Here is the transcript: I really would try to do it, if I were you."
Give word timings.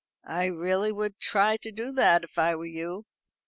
I 0.25 0.45
really 0.45 0.91
would 0.91 1.19
try 1.19 1.57
to 1.57 1.71
do 1.71 1.93
it, 1.95 2.23
if 2.23 2.39
I 2.39 2.55
were 2.55 2.65
you." 2.65 3.05